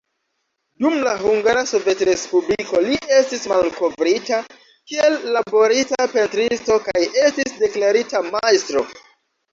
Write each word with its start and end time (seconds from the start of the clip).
Dum 0.83 0.93
la 1.07 1.11
Hungara 1.17 1.61
Sovetrespubliko 1.71 2.81
li 2.87 2.97
estis 3.17 3.45
malkovrita, 3.51 4.39
kiel 4.93 5.19
laborista 5.37 6.09
pentristo 6.17 6.79
kaj 6.89 7.07
estis 7.29 7.57
deklarita 7.65 8.27
majstro. 8.35 8.87